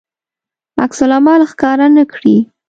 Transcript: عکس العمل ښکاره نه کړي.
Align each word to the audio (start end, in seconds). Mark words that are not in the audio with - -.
عکس 0.83 0.99
العمل 1.05 1.41
ښکاره 1.51 1.87
نه 1.95 2.03
کړي. 2.13 2.37